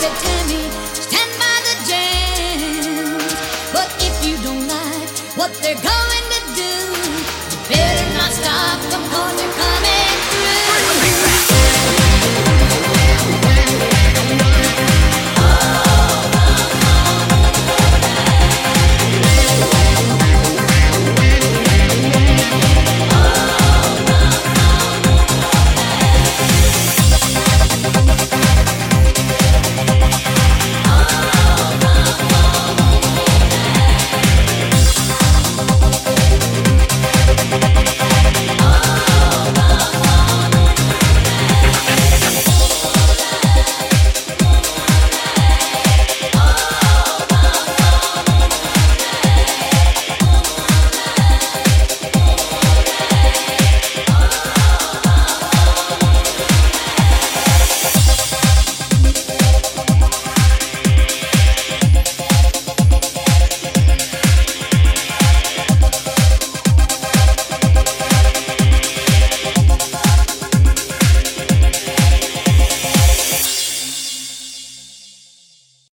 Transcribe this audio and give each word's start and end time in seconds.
September. 0.00 0.59